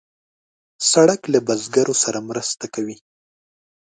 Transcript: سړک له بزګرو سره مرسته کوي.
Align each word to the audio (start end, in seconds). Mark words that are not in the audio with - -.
سړک 0.91 1.21
له 1.33 1.39
بزګرو 1.47 1.95
سره 2.03 2.19
مرسته 2.29 2.65
کوي. 2.73 2.97